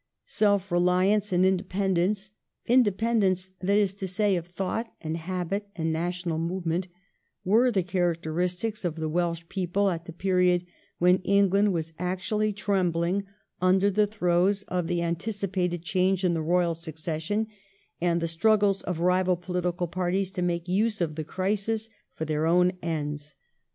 [0.25, 2.31] Self reliance and independence—
[2.67, 6.87] indepen dence, that is to say, of thought and habit and national movement—
[7.53, 10.65] were the characteristics of the Welsh people at the period
[10.97, 13.25] when England was actually trembling
[13.61, 17.45] under the throes of the anticipated change in the royal succession,
[18.01, 22.47] and the struggles of rival political parties to make use of the crisis for their
[22.47, 23.35] own ends.